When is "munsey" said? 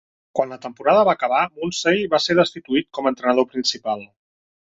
1.59-2.01